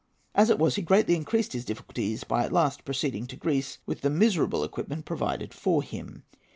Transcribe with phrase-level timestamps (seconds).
[0.33, 4.01] As it was, he greatly increased his difficulties by at last proceeding to Greece with
[4.01, 6.23] the miserable equipment provided for him.